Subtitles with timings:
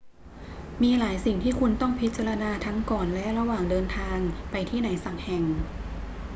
[0.83, 4.17] มีหลายสิ่งที่คุณต้องพิจารณาทั้งก่อนและระหว่างเดินทาง
[4.51, 5.43] ไปที่ไหนสักแห่ง